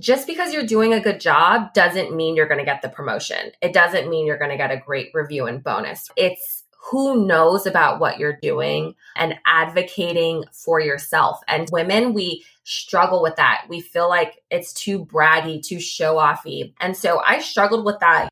[0.00, 3.52] just because you're doing a good job doesn't mean you're going to get the promotion.
[3.60, 6.08] It doesn't mean you're going to get a great review and bonus.
[6.16, 11.40] It's who knows about what you're doing and advocating for yourself.
[11.46, 13.66] And women, we struggle with that.
[13.68, 16.72] We feel like it's too braggy, too show offy.
[16.80, 18.30] And so I struggled with that.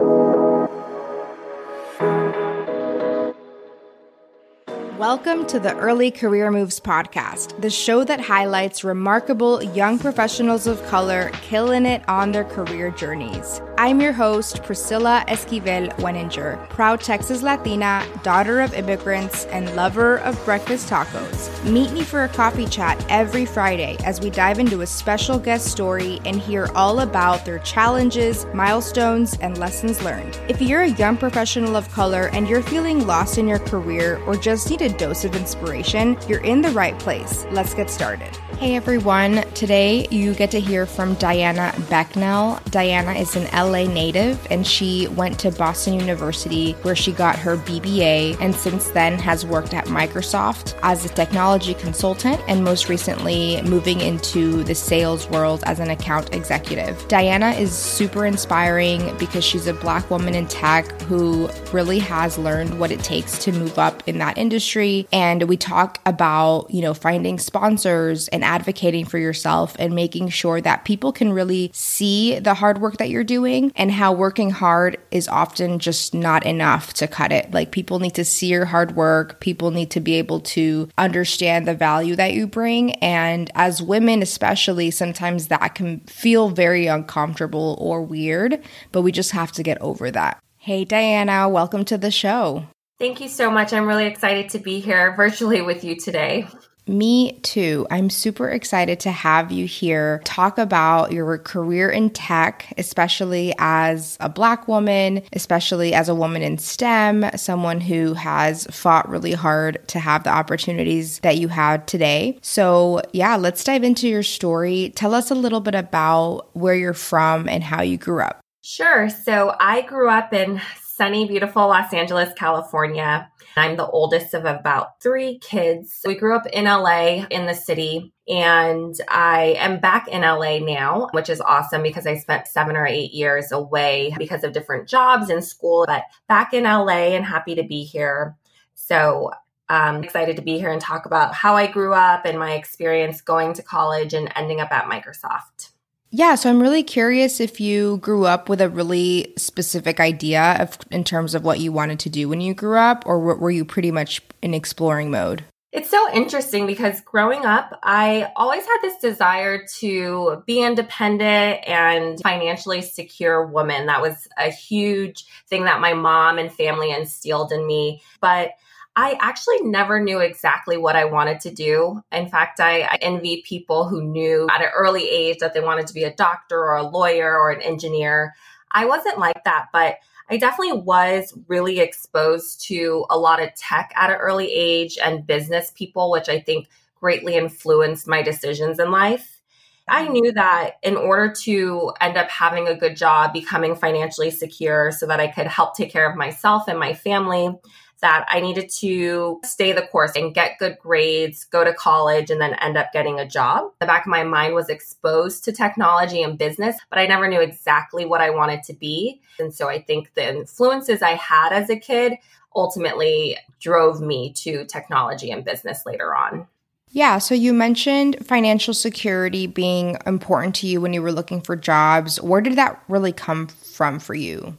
[4.99, 10.85] Welcome to the Early Career Moves podcast, the show that highlights remarkable young professionals of
[10.87, 13.61] color killing it on their career journeys.
[13.79, 20.45] I'm your host, Priscilla Esquivel Weninger, proud Texas Latina, daughter of immigrants, and lover of
[20.45, 21.65] breakfast tacos.
[21.71, 25.69] Meet me for a coffee chat every Friday as we dive into a special guest
[25.69, 30.41] story and hear all about their challenges, milestones, and lessons learned.
[30.49, 34.35] If you're a young professional of color and you're feeling lost in your career or
[34.35, 37.47] just need a dose of inspiration, you're in the right place.
[37.51, 38.39] Let's get started.
[38.59, 42.61] Hey everyone, today you get to hear from Diana Becnel.
[42.73, 47.57] Diana is an LA native and she went to Boston University where she got her
[47.57, 53.63] BBA and since then has worked at Microsoft as a technology consultant and most recently
[53.63, 57.07] moving into the sales world as an account executive.
[57.07, 62.81] Diana is super inspiring because she's a black woman in tech who really has learned
[62.81, 66.93] what it takes to move up in that industry and we talk about, you know,
[66.93, 72.55] finding sponsors and advocating for yourself and making sure that people can really see the
[72.55, 77.07] hard work that you're doing and how working hard is often just not enough to
[77.07, 77.53] cut it.
[77.53, 81.69] Like people need to see your hard work, people need to be able to understand
[81.69, 82.93] the value that you bring.
[82.95, 89.33] And as women, especially, sometimes that can feel very uncomfortable or weird, but we just
[89.33, 90.41] have to get over that.
[90.57, 92.65] Hey, Diana, welcome to the show.
[92.99, 93.75] Thank you so much.
[93.75, 96.49] I'm really excited to be here virtually with you today.
[96.89, 97.87] Me too.
[97.91, 104.17] I'm super excited to have you here talk about your career in tech, especially as
[104.21, 109.87] a Black woman, especially as a woman in STEM, someone who has fought really hard
[109.89, 112.39] to have the opportunities that you had today.
[112.41, 114.93] So, yeah, let's dive into your story.
[114.97, 118.41] Tell us a little bit about where you're from and how you grew up.
[118.63, 119.11] Sure.
[119.11, 120.61] So, I grew up in
[120.99, 123.31] sunny, beautiful Los Angeles, California.
[123.57, 126.01] I'm the oldest of about three kids.
[126.05, 131.07] We grew up in LA in the city, and I am back in LA now,
[131.13, 135.31] which is awesome because I spent seven or eight years away because of different jobs
[135.31, 138.37] and school, but back in LA and happy to be here.
[138.75, 139.31] So
[139.69, 143.21] I'm excited to be here and talk about how I grew up and my experience
[143.21, 145.71] going to college and ending up at Microsoft.
[146.11, 150.79] Yeah, so I'm really curious if you grew up with a really specific idea of
[150.91, 153.65] in terms of what you wanted to do when you grew up, or were you
[153.65, 155.45] pretty much in exploring mode?
[155.71, 162.19] It's so interesting because growing up, I always had this desire to be independent and
[162.21, 163.85] financially secure woman.
[163.85, 168.01] That was a huge thing that my mom and family instilled in me.
[168.23, 168.53] But
[169.01, 172.03] I actually never knew exactly what I wanted to do.
[172.11, 175.87] In fact, I, I, envy people who knew at an early age that they wanted
[175.87, 178.35] to be a doctor or a lawyer or an engineer.
[178.73, 179.99] I wasn't like that, but
[180.29, 185.25] I definitely was really exposed to a lot of tech at an early age and
[185.25, 186.67] business people, which I think
[186.97, 189.41] greatly influenced my decisions in life.
[189.89, 194.91] I knew that in order to end up having a good job, becoming financially secure
[194.91, 197.55] so that I could help take care of myself and my family,
[198.01, 202.41] that I needed to stay the course and get good grades, go to college, and
[202.41, 203.73] then end up getting a job.
[203.81, 207.41] The back of my mind was exposed to technology and business, but I never knew
[207.41, 209.21] exactly what I wanted to be.
[209.39, 212.15] And so I think the influences I had as a kid
[212.55, 216.47] ultimately drove me to technology and business later on.
[216.91, 221.55] Yeah, so you mentioned financial security being important to you when you were looking for
[221.55, 222.21] jobs.
[222.23, 224.57] Where did that really come from for you?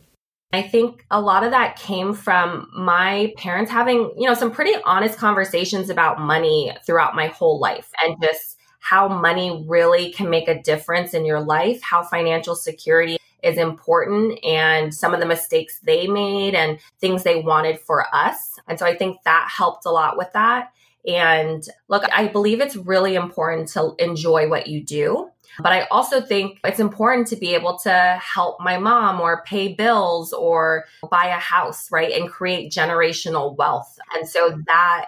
[0.52, 4.74] I think a lot of that came from my parents having, you know, some pretty
[4.84, 10.48] honest conversations about money throughout my whole life and just how money really can make
[10.48, 15.80] a difference in your life, how financial security is important and some of the mistakes
[15.84, 18.60] they made and things they wanted for us.
[18.68, 20.72] And so I think that helped a lot with that.
[21.08, 25.30] And look, I believe it's really important to enjoy what you do.
[25.60, 29.74] But I also think it's important to be able to help my mom or pay
[29.74, 32.12] bills or buy a house, right?
[32.12, 33.98] And create generational wealth.
[34.16, 34.62] And so mm-hmm.
[34.68, 35.08] that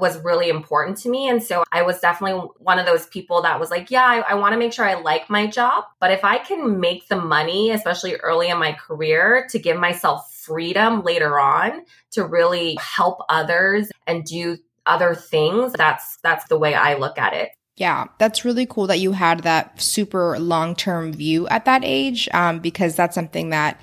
[0.00, 1.28] was really important to me.
[1.28, 4.34] And so I was definitely one of those people that was like, yeah, I, I
[4.34, 5.84] want to make sure I like my job.
[6.00, 10.32] But if I can make the money, especially early in my career, to give myself
[10.32, 11.82] freedom later on
[12.12, 14.56] to really help others and do
[14.86, 17.50] other things, that's that's the way I look at it.
[17.80, 22.28] Yeah, that's really cool that you had that super long term view at that age
[22.34, 23.80] um, because that's something that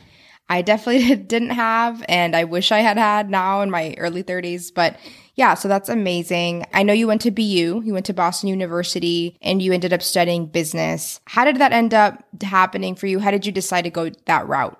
[0.50, 4.72] I definitely didn't have and I wish I had had now in my early 30s.
[4.72, 5.00] But
[5.34, 6.68] yeah, so that's amazing.
[6.76, 10.04] I know you went to BU, you went to Boston University, and you ended up
[10.04, 11.20] studying business.
[11.26, 13.18] How did that end up happening for you?
[13.18, 14.80] How did you decide to go that route?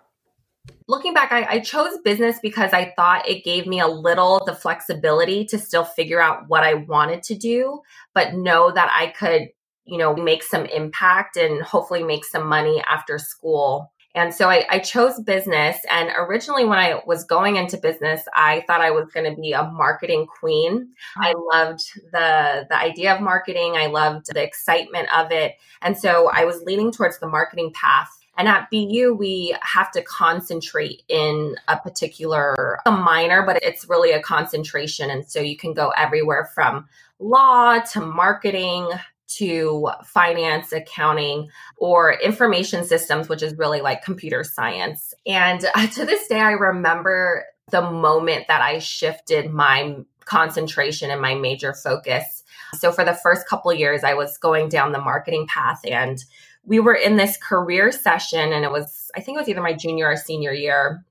[0.88, 4.56] Looking back, I, I, chose business because I thought it gave me a little the
[4.56, 7.82] flexibility to still figure out what I wanted to do,
[8.14, 9.50] but know that I could,
[9.86, 13.92] you know, make some impact and hopefully make some money after school.
[14.16, 15.78] And so I, I chose business.
[15.92, 19.52] And originally, when I was going into business, I thought I was going to be
[19.52, 20.90] a marketing queen.
[21.18, 21.82] I loved
[22.12, 23.74] the the idea of marketing.
[23.76, 25.54] I loved the excitement of it.
[25.84, 30.02] And so I was leaning towards the marketing path and at BU, we have to
[30.02, 35.10] concentrate in a particular, a minor, but it's really a concentration.
[35.10, 36.88] And so you can go everywhere from
[37.20, 38.90] law to marketing
[39.28, 45.14] to finance, accounting, or information systems, which is really like computer science.
[45.26, 45.60] And
[45.94, 51.74] to this day, I remember the moment that I shifted my concentration and my major
[51.74, 52.44] focus.
[52.76, 56.24] So for the first couple years, I was going down the marketing path and
[56.68, 59.74] we were in this career session and it was i think it was either my
[59.74, 61.04] junior or senior year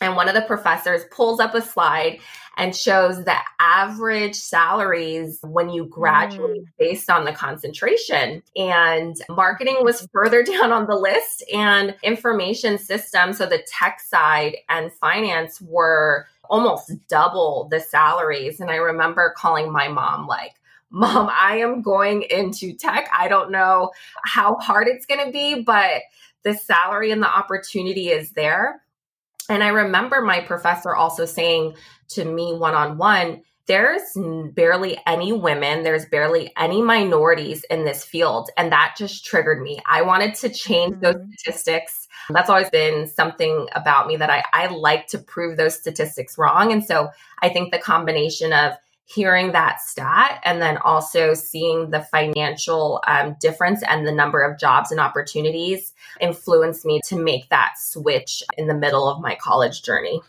[0.00, 2.18] and one of the professors pulls up a slide
[2.56, 6.68] and shows the average salaries when you graduate mm.
[6.78, 8.42] based on the concentration.
[8.56, 14.56] And marketing was further down on the list, and information systems, so the tech side
[14.68, 18.60] and finance were almost double the salaries.
[18.60, 20.52] And I remember calling my mom, like,
[20.92, 23.08] Mom, I am going into tech.
[23.16, 23.90] I don't know
[24.24, 26.02] how hard it's going to be, but
[26.44, 28.82] the salary and the opportunity is there.
[29.48, 31.74] And I remember my professor also saying
[32.10, 34.02] to me one on one, there's
[34.54, 38.50] barely any women, there's barely any minorities in this field.
[38.56, 39.80] And that just triggered me.
[39.86, 41.04] I wanted to change mm-hmm.
[41.04, 42.08] those statistics.
[42.28, 46.72] That's always been something about me that I, I like to prove those statistics wrong.
[46.72, 47.10] And so
[47.40, 53.36] I think the combination of hearing that stat and then also seeing the financial um,
[53.40, 58.66] difference and the number of jobs and opportunities influenced me to make that switch in
[58.66, 60.20] the middle of my college journey.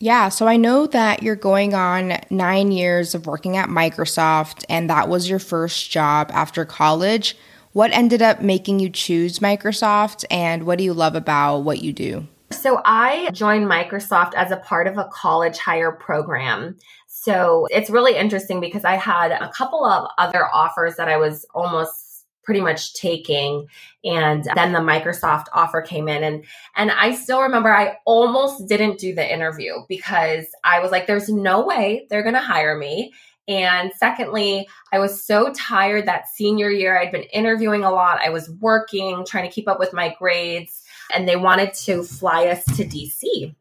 [0.00, 4.90] Yeah, so I know that you're going on nine years of working at Microsoft, and
[4.90, 7.36] that was your first job after college.
[7.72, 11.92] What ended up making you choose Microsoft, and what do you love about what you
[11.92, 12.26] do?
[12.54, 16.76] So, I joined Microsoft as a part of a college hire program.
[17.06, 21.46] So it's really interesting because I had a couple of other offers that I was
[21.54, 23.66] almost pretty much taking
[24.04, 26.44] and then the Microsoft offer came in and
[26.76, 31.30] and I still remember I almost didn't do the interview because I was like there's
[31.30, 33.14] no way they're going to hire me
[33.46, 36.98] and secondly, I was so tired that senior year.
[36.98, 38.20] I'd been interviewing a lot.
[38.24, 42.46] I was working, trying to keep up with my grades, and they wanted to fly
[42.46, 43.54] us to DC.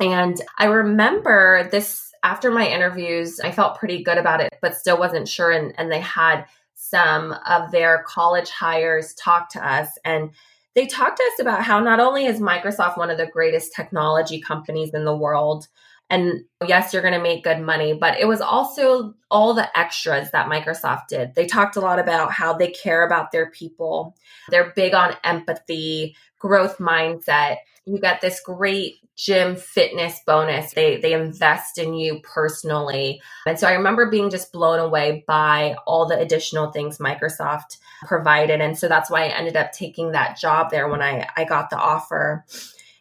[0.00, 4.98] And I remember this after my interviews, I felt pretty good about it, but still
[4.98, 5.50] wasn't sure.
[5.50, 6.44] And, and they had
[6.74, 10.30] some of their college hires talk to us and
[10.74, 14.40] they talked to us about how not only is Microsoft one of the greatest technology
[14.40, 15.66] companies in the world,
[16.10, 20.30] and yes, you're going to make good money, but it was also all the extras
[20.30, 21.34] that Microsoft did.
[21.34, 24.16] They talked a lot about how they care about their people.
[24.48, 27.58] They're big on empathy, growth mindset.
[27.84, 30.72] You get this great gym fitness bonus.
[30.72, 33.20] They they invest in you personally.
[33.46, 38.60] And so I remember being just blown away by all the additional things Microsoft provided.
[38.60, 41.68] And so that's why I ended up taking that job there when I, I got
[41.68, 42.46] the offer.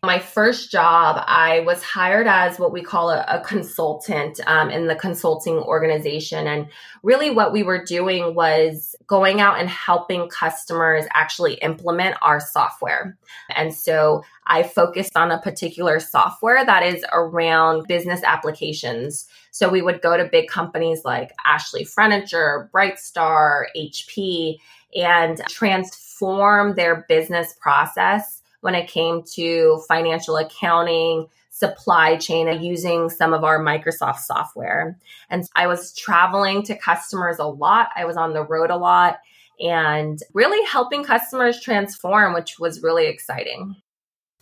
[0.03, 4.85] My first job, I was hired as what we call a, a consultant um, in
[4.85, 6.45] the consulting organization.
[6.45, 6.67] And
[7.01, 13.17] really, what we were doing was going out and helping customers actually implement our software.
[13.55, 19.27] And so I focused on a particular software that is around business applications.
[19.49, 24.57] So we would go to big companies like Ashley Furniture, Brightstar, HP,
[24.95, 28.36] and transform their business process
[28.67, 34.99] when it came to financial accounting, supply chain, using some of our Microsoft software.
[35.29, 37.91] And I was traveling to customers a lot.
[37.95, 39.19] I was on the road a lot
[39.57, 43.73] and really helping customers transform, which was really exciting.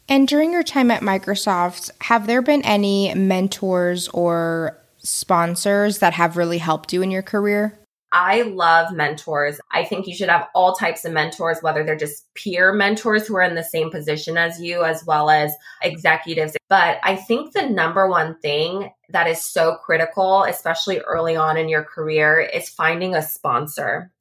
[0.09, 6.35] And during your time at Microsoft, have there been any mentors or sponsors that have
[6.35, 7.77] really helped you in your career?
[8.17, 9.59] I love mentors.
[9.71, 13.35] I think you should have all types of mentors, whether they're just peer mentors who
[13.35, 15.53] are in the same position as you, as well as
[15.83, 16.55] executives.
[16.69, 21.67] But I think the number one thing that is so critical, especially early on in
[21.67, 24.13] your career, is finding a sponsor.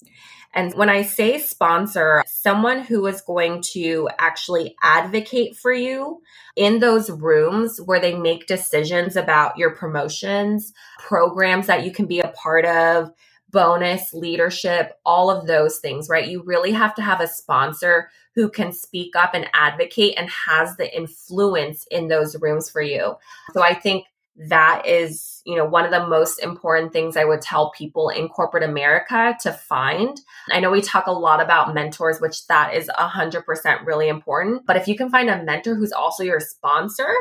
[0.52, 6.20] And when I say sponsor, someone who is going to actually advocate for you
[6.56, 12.18] in those rooms where they make decisions about your promotions, programs that you can be
[12.20, 13.10] a part of,
[13.54, 16.28] bonus, leadership, all of those things, right?
[16.28, 20.76] You really have to have a sponsor who can speak up and advocate and has
[20.76, 23.14] the influence in those rooms for you.
[23.52, 24.06] So I think
[24.48, 28.28] that is, you know, one of the most important things I would tell people in
[28.28, 30.20] corporate America to find.
[30.50, 34.66] I know we talk a lot about mentors, which that is 100% really important.
[34.66, 37.14] But if you can find a mentor who's also your sponsor,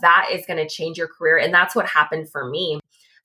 [0.00, 1.38] that is going to change your career.
[1.38, 2.78] And that's what happened for me.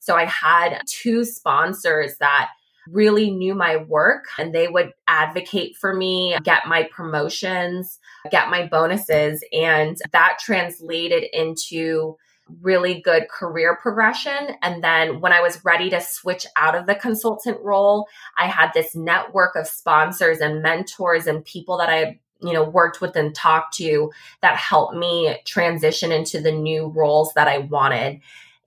[0.06, 2.50] So I had two sponsors that
[2.88, 7.98] really knew my work and they would advocate for me, get my promotions,
[8.30, 9.42] get my bonuses.
[9.52, 12.16] And that translated into
[12.62, 14.54] really good career progression.
[14.62, 18.06] And then when I was ready to switch out of the consultant role,
[18.38, 23.00] I had this network of sponsors and mentors and people that I you know worked
[23.00, 28.20] with and talked to that helped me transition into the new roles that I wanted.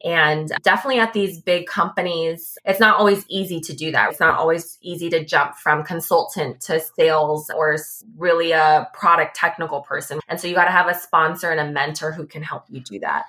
[0.03, 4.11] And definitely at these big companies, it's not always easy to do that.
[4.11, 7.77] It's not always easy to jump from consultant to sales or
[8.17, 10.19] really a product technical person.
[10.29, 12.79] And so you got to have a sponsor and a mentor who can help you
[12.79, 13.25] do that.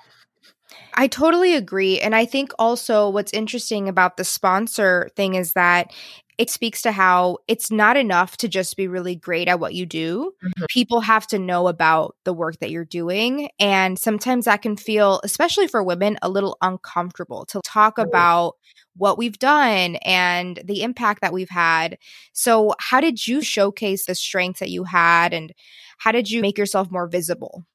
[0.93, 1.99] I totally agree.
[1.99, 5.91] And I think also what's interesting about the sponsor thing is that
[6.37, 9.85] it speaks to how it's not enough to just be really great at what you
[9.85, 10.33] do.
[10.43, 10.65] Mm-hmm.
[10.69, 13.49] People have to know about the work that you're doing.
[13.59, 18.09] And sometimes that can feel, especially for women, a little uncomfortable to talk mm-hmm.
[18.09, 18.55] about
[18.95, 21.97] what we've done and the impact that we've had.
[22.33, 25.53] So, how did you showcase the strengths that you had and
[25.99, 27.65] how did you make yourself more visible?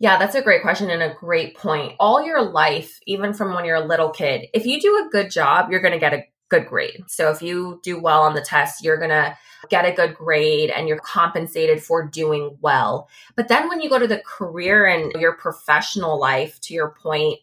[0.00, 1.94] Yeah, that's a great question and a great point.
[2.00, 5.30] All your life, even from when you're a little kid, if you do a good
[5.30, 7.04] job, you're going to get a good grade.
[7.06, 9.36] So if you do well on the test, you're going to
[9.68, 13.10] get a good grade and you're compensated for doing well.
[13.36, 17.38] But then when you go to the career and your professional life, to your point,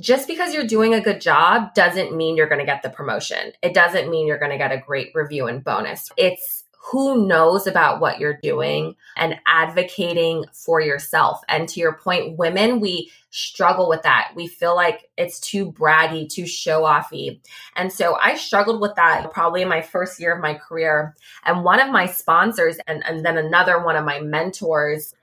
[0.00, 3.52] just because you're doing a good job doesn't mean you're going to get the promotion.
[3.62, 6.10] It doesn't mean you're going to get a great review and bonus.
[6.16, 11.40] It's who knows about what you're doing and advocating for yourself.
[11.48, 14.32] And to your point, women, we struggle with that.
[14.34, 17.40] We feel like it's too braggy, too show offy.
[17.76, 21.14] And so I struggled with that probably in my first year of my career.
[21.44, 25.14] And one of my sponsors and, and then another one of my mentors,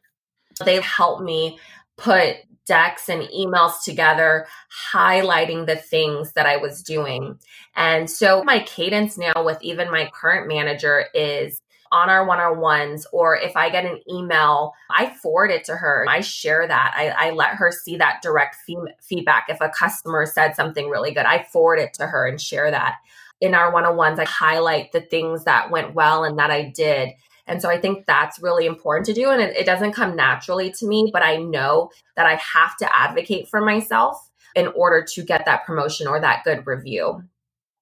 [0.64, 1.58] they helped me
[1.98, 4.48] put decks and emails together
[4.94, 7.40] highlighting the things that I was doing.
[7.76, 12.60] And so my cadence now with even my current manager is on our one on
[12.60, 16.06] ones, or if I get an email, I forward it to her.
[16.10, 16.94] I share that.
[16.96, 19.46] I, I let her see that direct fee- feedback.
[19.50, 22.96] If a customer said something really good, I forward it to her and share that.
[23.40, 26.64] In our one on ones, I highlight the things that went well and that I
[26.64, 27.10] did.
[27.48, 29.30] And so I think that's really important to do.
[29.30, 32.96] And it, it doesn't come naturally to me, but I know that I have to
[32.96, 37.24] advocate for myself in order to get that promotion or that good review.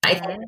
[0.04, 0.46] I think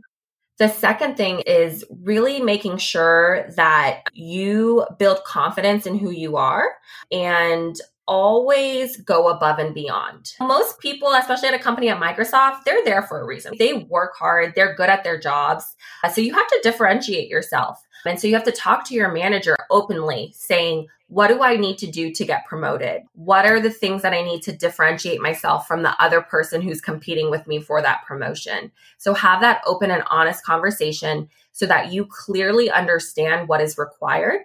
[0.57, 6.75] the second thing is really making sure that you build confidence in who you are
[7.12, 7.75] and
[8.07, 10.33] always go above and beyond.
[10.39, 13.55] Most people, especially at a company at Microsoft, they're there for a reason.
[13.57, 15.75] They work hard, they're good at their jobs.
[16.13, 17.81] So you have to differentiate yourself.
[18.05, 21.77] And so you have to talk to your manager openly saying, what do I need
[21.79, 23.03] to do to get promoted?
[23.13, 26.81] What are the things that I need to differentiate myself from the other person who's
[26.81, 28.71] competing with me for that promotion?
[28.97, 34.41] So have that open and honest conversation so that you clearly understand what is required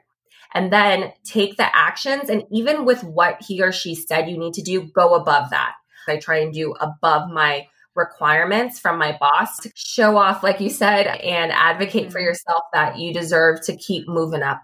[0.55, 2.29] and then take the actions.
[2.29, 5.75] And even with what he or she said you need to do, go above that.
[6.09, 10.71] I try and do above my requirements from my boss to show off, like you
[10.71, 12.27] said, and advocate for mm-hmm.
[12.27, 14.63] yourself that you deserve to keep moving up.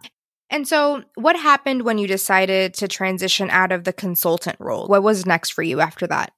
[0.49, 4.87] And so, what happened when you decided to transition out of the consultant role?
[4.87, 6.33] What was next for you after that?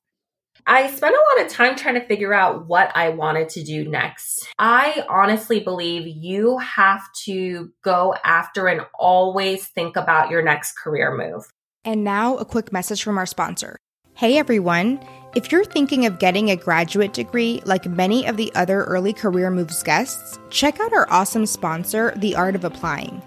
[0.66, 3.88] I spent a lot of time trying to figure out what I wanted to do
[3.88, 4.46] next.
[4.58, 11.16] I honestly believe you have to go after and always think about your next career
[11.16, 11.44] move.
[11.84, 13.78] And now, a quick message from our sponsor.
[14.14, 15.00] Hey everyone!
[15.36, 19.50] If you're thinking of getting a graduate degree like many of the other early career
[19.50, 23.22] moves guests, check out our awesome sponsor, The Art of Applying.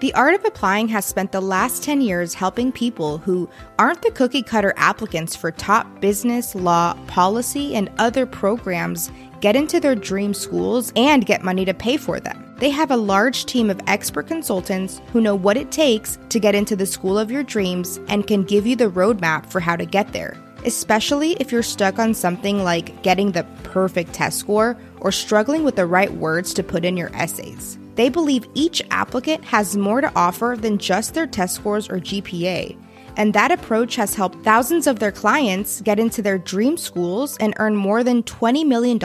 [0.00, 3.48] The Art of Applying has spent the last 10 years helping people who
[3.78, 9.78] aren't the cookie cutter applicants for top business, law, policy, and other programs get into
[9.78, 12.54] their dream schools and get money to pay for them.
[12.58, 16.56] They have a large team of expert consultants who know what it takes to get
[16.56, 19.86] into the school of your dreams and can give you the roadmap for how to
[19.86, 25.12] get there, especially if you're stuck on something like getting the perfect test score or
[25.12, 27.78] struggling with the right words to put in your essays.
[27.94, 32.76] They believe each applicant has more to offer than just their test scores or GPA.
[33.16, 37.54] And that approach has helped thousands of their clients get into their dream schools and
[37.58, 38.98] earn more than $20 million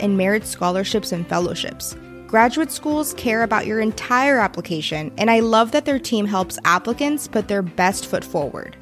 [0.00, 1.96] in merit scholarships and fellowships.
[2.26, 7.28] Graduate schools care about your entire application, and I love that their team helps applicants
[7.28, 8.76] put their best foot forward.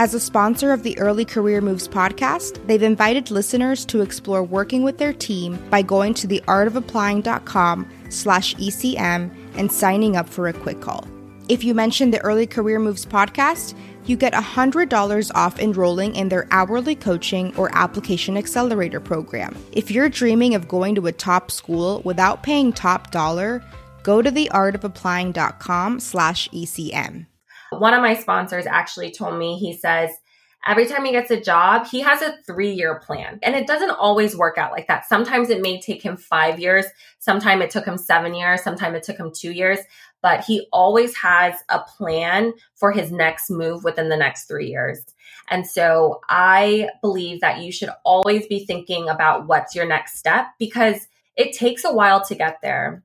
[0.00, 4.82] As a sponsor of the Early Career Moves podcast, they've invited listeners to explore working
[4.82, 10.80] with their team by going to theartofapplying.com slash ECM and signing up for a quick
[10.80, 11.06] call.
[11.48, 13.74] If you mention the Early Career Moves podcast,
[14.04, 19.56] you get $100 off enrolling in their hourly coaching or application accelerator program.
[19.72, 23.62] If you're dreaming of going to a top school without paying top dollar,
[24.02, 27.26] go to theartofapplying.com slash ECM.
[27.70, 30.10] One of my sponsors actually told me, he says,
[30.66, 33.38] every time he gets a job, he has a three year plan.
[33.42, 35.06] And it doesn't always work out like that.
[35.06, 36.86] Sometimes it may take him five years.
[37.18, 38.62] Sometimes it took him seven years.
[38.62, 39.80] Sometimes it took him two years
[40.22, 45.04] but he always has a plan for his next move within the next three years.
[45.48, 50.46] And so I believe that you should always be thinking about what's your next step
[50.58, 53.02] because it takes a while to get there.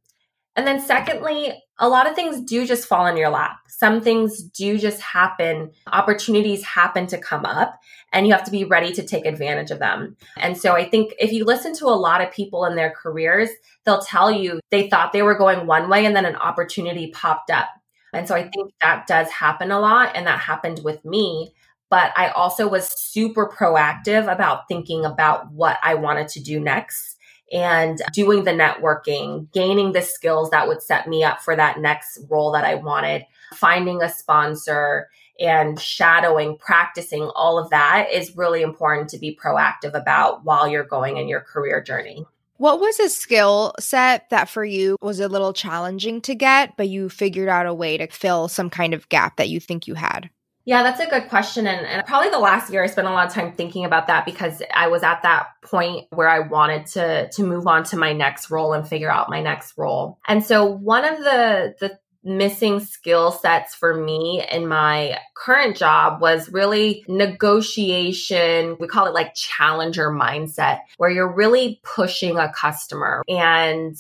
[0.56, 3.58] And then, secondly, a lot of things do just fall in your lap.
[3.68, 5.72] Some things do just happen.
[5.88, 7.80] Opportunities happen to come up,
[8.12, 10.16] and you have to be ready to take advantage of them.
[10.38, 13.50] And so, I think if you listen to a lot of people in their careers,
[13.84, 17.50] they'll tell you they thought they were going one way and then an opportunity popped
[17.50, 17.70] up.
[18.14, 21.54] And so, I think that does happen a lot, and that happened with me.
[21.90, 27.13] But I also was super proactive about thinking about what I wanted to do next
[27.54, 32.20] and doing the networking, gaining the skills that would set me up for that next
[32.30, 38.64] role that I wanted, finding a sponsor and shadowing, practicing all of that is really
[38.64, 42.26] important to be proactive about while you're going in your career journey.
[42.58, 46.88] What was a skill set that for you was a little challenging to get, but
[46.88, 49.96] you figured out a way to fill some kind of gap that you think you
[49.96, 50.30] had?
[50.66, 51.68] Yeah, that's a good question.
[51.68, 54.26] And, and, probably the last year I spent a lot of time thinking about that
[54.26, 58.14] because I was at that point where I wanted to to move on to my
[58.14, 60.20] next role and figure out my next role.
[60.28, 66.22] And so one of the the missing skill sets for me in my current job
[66.22, 68.78] was really negotiation.
[68.80, 73.98] We call it like challenger mindset, where you're really pushing a customer and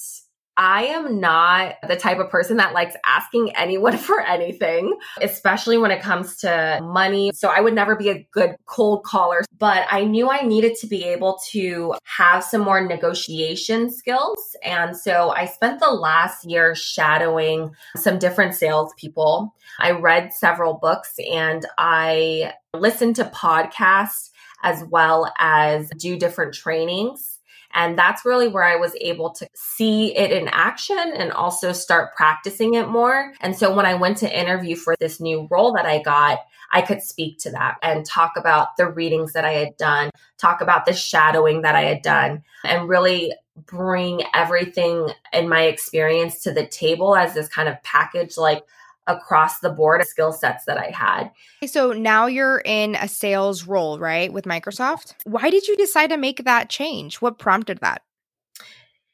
[0.57, 5.91] I am not the type of person that likes asking anyone for anything, especially when
[5.91, 7.31] it comes to money.
[7.33, 10.87] So I would never be a good cold caller, but I knew I needed to
[10.87, 14.55] be able to have some more negotiation skills.
[14.63, 19.53] And so I spent the last year shadowing some different salespeople.
[19.79, 24.29] I read several books and I listened to podcasts
[24.63, 27.32] as well as do different trainings
[27.73, 32.15] and that's really where I was able to see it in action and also start
[32.15, 33.33] practicing it more.
[33.41, 36.39] And so when I went to interview for this new role that I got,
[36.71, 40.61] I could speak to that and talk about the readings that I had done, talk
[40.61, 43.33] about the shadowing that I had done, and really
[43.67, 48.63] bring everything in my experience to the table as this kind of package like
[49.07, 51.31] across the board of skill sets that I had.
[51.65, 55.13] So now you're in a sales role, right, with Microsoft?
[55.25, 57.17] Why did you decide to make that change?
[57.21, 58.01] What prompted that?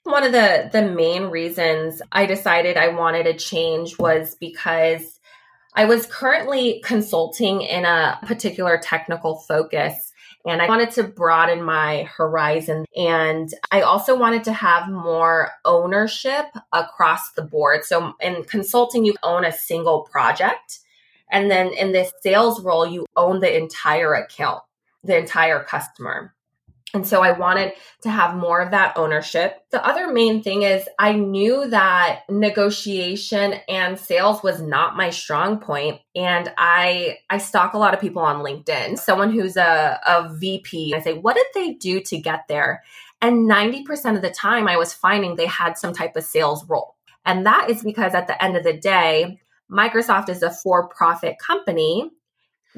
[0.04, 5.19] One of the the main reasons I decided I wanted a change was because
[5.75, 10.09] I was currently consulting in a particular technical focus
[10.45, 12.86] and I wanted to broaden my horizon.
[12.95, 17.84] And I also wanted to have more ownership across the board.
[17.84, 20.80] So in consulting, you own a single project.
[21.32, 24.63] And then in this sales role, you own the entire account,
[25.04, 26.34] the entire customer.
[26.93, 29.63] And so I wanted to have more of that ownership.
[29.71, 35.60] The other main thing is I knew that negotiation and sales was not my strong
[35.60, 36.02] point.
[36.15, 38.97] And I I stalk a lot of people on LinkedIn.
[38.97, 42.84] Someone who's a, a VP, I say, what did they do to get there?
[43.21, 46.95] And 90% of the time I was finding they had some type of sales role.
[47.25, 52.10] And that is because at the end of the day, Microsoft is a for-profit company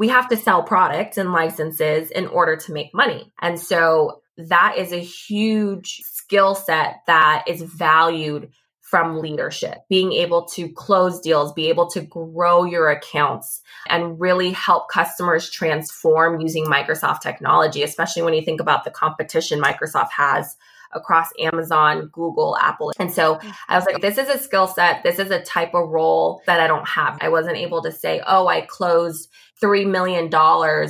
[0.01, 3.31] we have to sell products and licenses in order to make money.
[3.39, 10.45] And so that is a huge skill set that is valued from leadership, being able
[10.45, 16.65] to close deals, be able to grow your accounts and really help customers transform using
[16.65, 20.57] Microsoft technology, especially when you think about the competition Microsoft has
[20.93, 22.91] across Amazon, Google, Apple.
[22.99, 25.03] And so I was like, this is a skill set.
[25.03, 27.17] This is a type of role that I don't have.
[27.21, 29.29] I wasn't able to say, oh, I closed
[29.61, 30.29] $3 million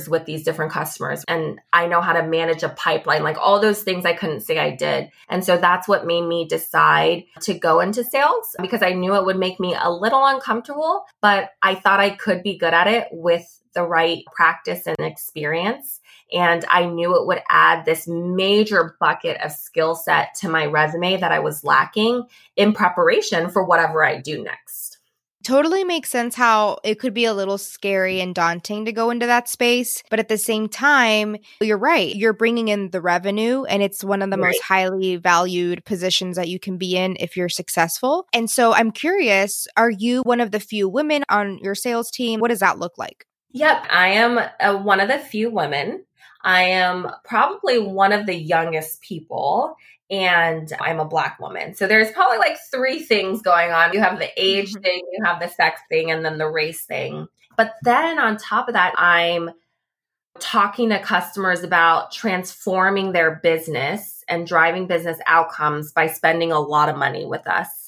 [0.08, 3.82] with these different customers and I know how to manage a pipeline, like all those
[3.82, 5.10] things I couldn't say I did.
[5.28, 9.26] And so that's what made me decide to go into sales because I knew it
[9.26, 13.08] would make me a little uncomfortable, but I thought I could be good at it
[13.10, 16.00] with the right practice and experience.
[16.32, 21.18] And I knew it would add this major bucket of skill set to my resume
[21.18, 22.24] that I was lacking
[22.56, 24.98] in preparation for whatever I do next
[25.42, 29.26] totally makes sense how it could be a little scary and daunting to go into
[29.26, 30.02] that space.
[30.10, 32.14] But at the same time, you're right.
[32.14, 34.48] You're bringing in the revenue, and it's one of the right.
[34.48, 38.26] most highly valued positions that you can be in if you're successful.
[38.32, 42.40] And so I'm curious are you one of the few women on your sales team?
[42.40, 43.26] What does that look like?
[43.52, 46.04] Yep, I am a, one of the few women.
[46.42, 49.76] I am probably one of the youngest people
[50.10, 51.74] and I'm a black woman.
[51.74, 53.94] So there's probably like three things going on.
[53.94, 54.82] You have the age mm-hmm.
[54.82, 57.26] thing, you have the sex thing, and then the race thing.
[57.56, 59.50] But then on top of that, I'm
[60.38, 66.90] talking to customers about transforming their business and driving business outcomes by spending a lot
[66.90, 67.81] of money with us.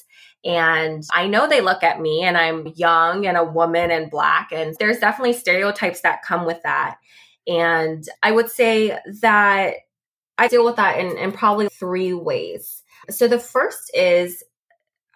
[0.45, 4.51] And I know they look at me and I'm young and a woman and black,
[4.51, 6.97] and there's definitely stereotypes that come with that.
[7.47, 9.73] And I would say that
[10.37, 12.83] I deal with that in, in probably three ways.
[13.09, 14.43] So the first is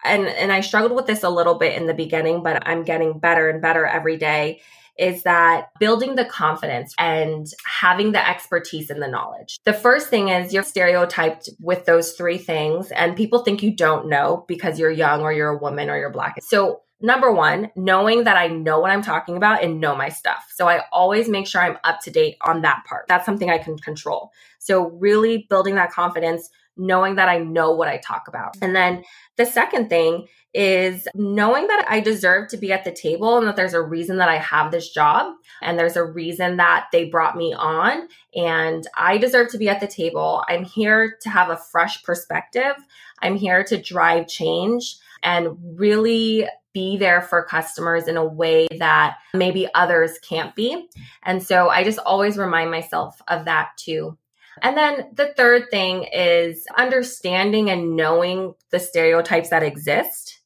[0.04, 3.18] and and I struggled with this a little bit in the beginning, but I'm getting
[3.18, 4.60] better and better every day
[5.00, 9.58] is that building the confidence and having the expertise and the knowledge.
[9.64, 14.08] The first thing is you're stereotyped with those three things and people think you don't
[14.08, 16.36] know because you're young or you're a woman or you're black.
[16.42, 20.44] So number one, knowing that I know what I'm talking about and know my stuff.
[20.54, 23.06] So I always make sure I'm up to date on that part.
[23.08, 24.30] That's something I can control.
[24.58, 28.54] So really building that confidence, knowing that I know what I talk about.
[28.60, 29.02] And then
[29.38, 33.56] the second thing is knowing that I deserve to be at the table and that
[33.56, 37.36] there's a reason that I have this job and there's a reason that they brought
[37.36, 40.42] me on and I deserve to be at the table.
[40.48, 42.74] I'm here to have a fresh perspective.
[43.22, 49.18] I'm here to drive change and really be there for customers in a way that
[49.34, 50.88] maybe others can't be.
[51.22, 54.16] And so I just always remind myself of that too.
[54.62, 60.39] And then the third thing is understanding and knowing the stereotypes that exist,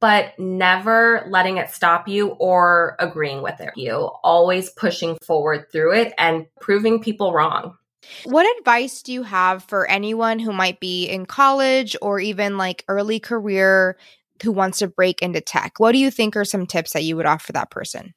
[0.00, 3.70] but never letting it stop you or agreeing with it.
[3.76, 7.76] You always pushing forward through it and proving people wrong.
[8.24, 12.84] What advice do you have for anyone who might be in college or even like
[12.88, 13.96] early career
[14.42, 15.74] who wants to break into tech.
[15.78, 18.14] What do you think are some tips that you would offer that person?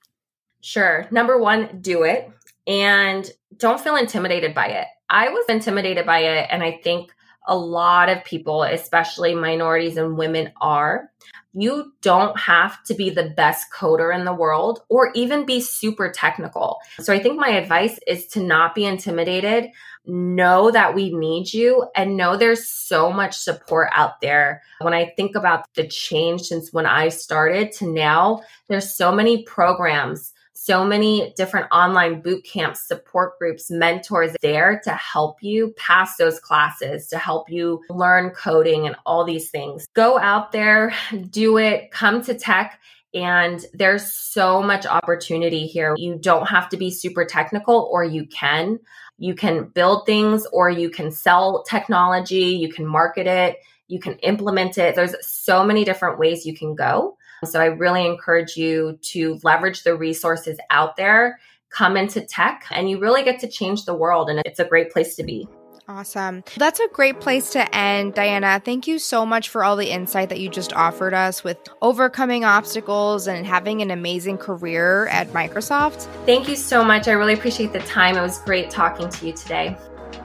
[0.62, 1.08] Sure.
[1.12, 2.30] Number one, do it
[2.68, 4.88] and don't feel intimidated by it.
[5.10, 7.12] I was intimidated by it, and I think
[7.48, 11.10] a lot of people, especially minorities and women, are.
[11.54, 16.10] You don't have to be the best coder in the world or even be super
[16.10, 16.78] technical.
[17.00, 19.70] So I think my advice is to not be intimidated.
[20.06, 24.62] Know that we need you and know there's so much support out there.
[24.80, 29.44] When I think about the change since when I started to now, there's so many
[29.44, 30.32] programs
[30.64, 36.40] so many different online boot camps, support groups, mentors there to help you pass those
[36.40, 39.88] classes, to help you learn coding and all these things.
[39.96, 40.94] Go out there,
[41.32, 42.80] do it, come to tech.
[43.12, 45.96] And there's so much opportunity here.
[45.98, 48.80] You don't have to be super technical, or you can.
[49.18, 54.14] You can build things, or you can sell technology, you can market it, you can
[54.20, 54.94] implement it.
[54.94, 57.18] There's so many different ways you can go.
[57.44, 62.90] So I really encourage you to leverage the resources out there, come into tech, and
[62.90, 64.30] you really get to change the world.
[64.30, 65.48] And it's a great place to be.
[65.88, 66.44] Awesome.
[66.56, 68.14] That's a great place to end.
[68.14, 71.58] Diana, thank you so much for all the insight that you just offered us with
[71.82, 76.04] overcoming obstacles and having an amazing career at Microsoft.
[76.26, 77.10] Thank you so much.
[77.10, 78.16] I really appreciate the time.
[78.16, 79.76] It was great talking to you today.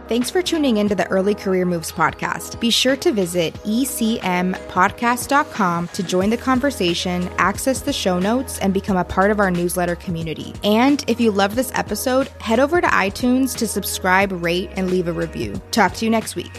[0.09, 2.61] Thanks for tuning into the Early Career Moves podcast.
[2.61, 8.97] Be sure to visit ecmpodcast.com to join the conversation, access the show notes, and become
[8.97, 10.55] a part of our newsletter community.
[10.63, 15.09] And if you love this episode, head over to iTunes to subscribe, rate, and leave
[15.09, 15.61] a review.
[15.73, 16.53] Talk to you next week.